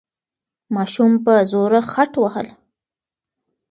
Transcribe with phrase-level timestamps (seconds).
[0.75, 2.47] ماشوم په زوره خټ وهل.